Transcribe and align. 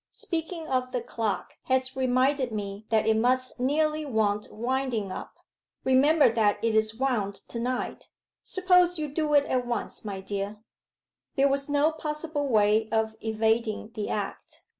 'Speaking 0.09 0.65
of 0.67 0.91
the 0.91 0.99
clock 1.03 1.57
has 1.65 1.95
reminded 1.95 2.51
me 2.51 2.87
that 2.89 3.05
it 3.05 3.15
must 3.17 3.59
nearly 3.59 4.03
want 4.03 4.51
winding 4.51 5.11
up. 5.11 5.35
Remember 5.83 6.27
that 6.27 6.57
it 6.63 6.73
is 6.73 6.95
wound 6.95 7.35
to 7.49 7.59
night. 7.59 8.09
Suppose 8.43 8.97
you 8.97 9.07
do 9.13 9.35
it 9.35 9.45
at 9.45 9.67
once, 9.67 10.03
my 10.03 10.19
dear.' 10.19 10.57
There 11.35 11.47
was 11.47 11.69
no 11.69 11.91
possible 11.91 12.47
way 12.47 12.89
of 12.89 13.15
evading 13.23 13.91
the 13.93 14.09
act. 14.09 14.63